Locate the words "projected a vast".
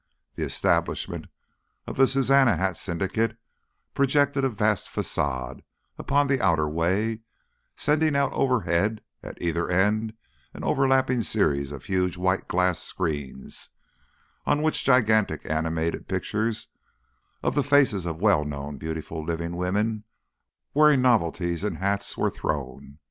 3.93-4.87